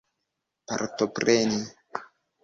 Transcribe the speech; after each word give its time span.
partopreni 0.67 1.59